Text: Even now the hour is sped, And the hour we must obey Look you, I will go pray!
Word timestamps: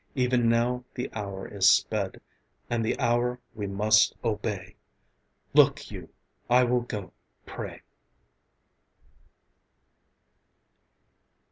Even 0.15 0.49
now 0.49 0.83
the 0.95 1.11
hour 1.13 1.47
is 1.47 1.69
sped, 1.69 2.21
And 2.71 2.83
the 2.83 2.97
hour 2.99 3.39
we 3.53 3.67
must 3.67 4.15
obey 4.23 4.73
Look 5.53 5.91
you, 5.91 6.09
I 6.49 6.63
will 6.63 6.81
go 6.81 7.13
pray! 7.45 7.83